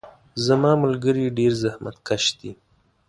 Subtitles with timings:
[0.45, 2.51] زما ملګري ډیر زحمت کش دي.